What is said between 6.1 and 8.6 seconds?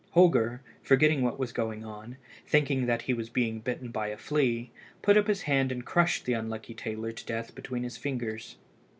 the unlucky tailor to death between his fingers.